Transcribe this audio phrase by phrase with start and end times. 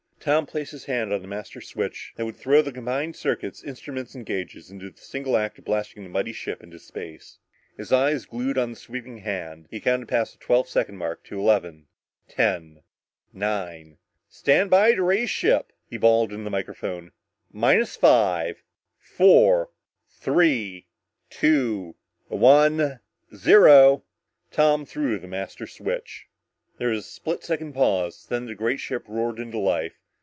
[0.23, 4.13] Tom placed his hand on the master switch that would throw the combined circuits, instruments
[4.13, 7.39] and gauges into the single act of blasting the mighty ship into space.
[7.75, 11.87] His eyes glued to the sweeping hand, he counted past the twelve second mark eleven
[12.27, 12.83] ten
[13.33, 13.97] nine
[14.29, 17.13] "Stand by to raise ship," he bawled into the microphone.
[17.51, 18.61] "Minus five
[18.99, 19.71] four
[20.07, 20.85] three
[21.31, 21.95] two
[22.27, 22.99] one
[23.35, 24.03] zero!"
[24.51, 26.27] Tom threw the master switch.
[26.77, 29.93] There was a split second pause and then the great ship roared into life.